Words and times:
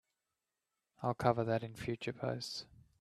I'll 1.03 1.13
cover 1.13 1.43
that 1.43 1.61
in 1.61 1.75
future 1.75 2.11
posts! 2.11 2.65